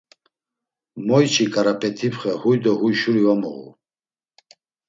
Moyçi 1.05 1.45
Ǩarapet̆ipxe 1.53 2.31
huy 2.41 2.57
do 2.63 2.71
huy 2.79 2.93
şuri 2.99 3.21
va 3.25 3.33
moğu. 3.41 3.65